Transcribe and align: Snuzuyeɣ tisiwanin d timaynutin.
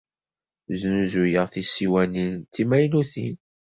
Snuzuyeɣ 0.79 1.45
tisiwanin 1.53 2.33
d 2.39 2.49
timaynutin. 2.53 3.35